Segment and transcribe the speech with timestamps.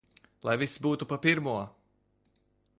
[0.47, 1.55] Lai viss būtu pa pirmo!